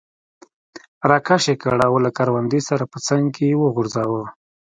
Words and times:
را 1.09 1.17
کش 1.27 1.43
یې 1.51 1.55
کړ 1.61 1.77
او 1.87 1.93
له 2.05 2.09
کروندې 2.17 2.59
سره 2.69 2.83
په 2.91 2.97
څنګ 3.07 3.25
کې 3.35 3.43
یې 3.51 3.59
وغورځاوه. 3.63 4.23